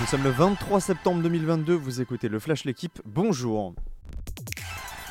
[0.00, 3.74] Nous sommes le 23 septembre 2022, vous écoutez le Flash L'équipe, bonjour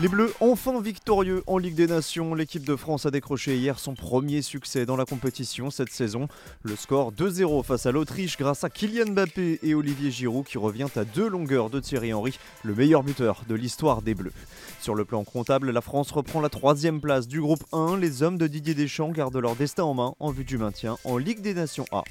[0.02, 3.96] les Bleus, enfin victorieux en Ligue des Nations, l'équipe de France a décroché hier son
[3.96, 6.30] premier succès dans la compétition cette saison.
[6.64, 10.88] Le score 2-0 face à l'Autriche grâce à Kylian Mbappé et Olivier Giroud qui revient
[10.96, 14.32] à deux longueurs de Thierry Henry, le meilleur buteur de l'histoire des Bleus.
[14.80, 17.98] Sur le plan comptable, la France reprend la troisième place du groupe 1.
[17.98, 21.18] Les hommes de Didier Deschamps gardent leur destin en main en vue du maintien en
[21.18, 22.06] Ligue des Nations A.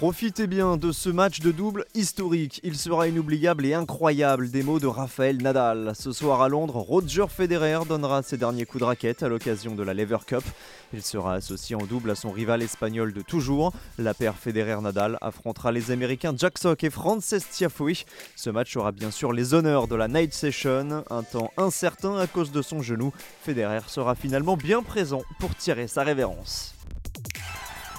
[0.00, 2.58] Profitez bien de ce match de double historique.
[2.64, 5.92] Il sera inoubliable et incroyable des mots de Raphaël Nadal.
[5.94, 9.82] Ce soir à Londres, Roger Federer donnera ses derniers coups de raquette à l'occasion de
[9.82, 10.42] la Lever Cup.
[10.94, 13.74] Il sera associé en double à son rival espagnol de toujours.
[13.98, 18.06] La paire Federer-Nadal affrontera les Américains Jack Sock et Frances Tiafoe.
[18.36, 21.04] Ce match aura bien sûr les honneurs de la Night Session.
[21.10, 25.88] Un temps incertain à cause de son genou, Federer sera finalement bien présent pour tirer
[25.88, 26.74] sa révérence.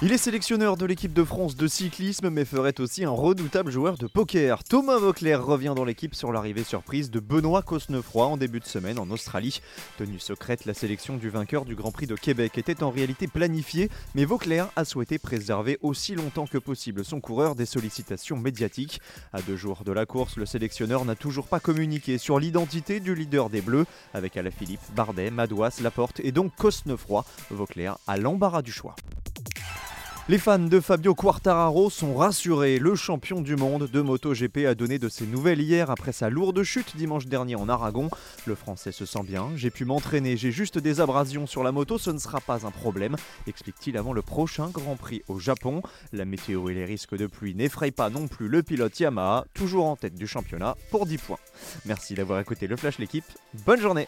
[0.04, 4.00] Il est sélectionneur de l'équipe de France de cyclisme, mais ferait aussi un redoutable joueur
[4.00, 4.64] de poker.
[4.64, 8.98] Thomas Vauclair revient dans l'équipe sur l'arrivée surprise de Benoît Cosnefroy en début de semaine
[8.98, 9.62] en Australie.
[10.00, 13.92] Tenue secrète, la sélection du vainqueur du Grand Prix de Québec était en réalité planifiée,
[14.16, 19.02] mais Vauclair a souhaité préserver aussi longtemps que possible son coureur des sollicitations médiatiques.
[19.34, 23.14] À deux jours de la course, le sélectionneur n'a toujours pas communiqué sur l'identité du
[23.14, 27.24] leader des Bleus, avec Alaphilippe, Bardet, Madouas, Laporte et donc Cosnefroy.
[27.52, 28.96] Vauclair a l'embarras du choix.
[30.30, 32.78] Les fans de Fabio Quartararo sont rassurés.
[32.78, 36.62] Le champion du monde de MotoGP a donné de ses nouvelles hier après sa lourde
[36.62, 38.10] chute dimanche dernier en Aragon.
[38.46, 39.50] Le français se sent bien.
[39.56, 42.72] J'ai pu m'entraîner, j'ai juste des abrasions sur la moto, ce ne sera pas un
[42.72, 43.16] problème,
[43.48, 45.82] explique-t-il avant le prochain Grand Prix au Japon.
[46.14, 49.88] La météo et les risques de pluie n'effrayent pas non plus le pilote Yamaha, toujours
[49.88, 51.40] en tête du championnat pour 10 points.
[51.86, 53.26] Merci d'avoir écouté le Flash l'équipe.
[53.66, 54.08] Bonne journée